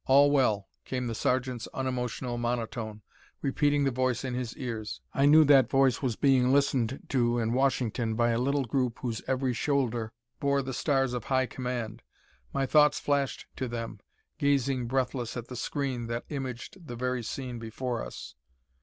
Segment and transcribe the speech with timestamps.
[0.07, 3.03] All well," came the sergeant's unemotional monotone,
[3.43, 4.99] repeating the voice in his ears.
[5.13, 9.21] I knew that voice was being listened to in Washington by a little group whose
[9.27, 12.01] every shoulder bore the stars of high command.
[12.51, 13.99] My thoughts flashed to them,
[14.39, 18.33] gazing breathless at the screen that imaged the very scene before us.